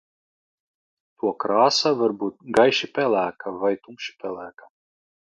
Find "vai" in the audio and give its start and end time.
3.65-3.73